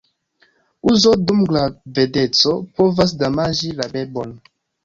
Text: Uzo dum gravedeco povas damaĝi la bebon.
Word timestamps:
Uzo 0.91 1.11
dum 1.25 1.43
gravedeco 1.51 2.57
povas 2.81 3.15
damaĝi 3.23 3.73
la 3.83 3.91
bebon. 3.95 4.35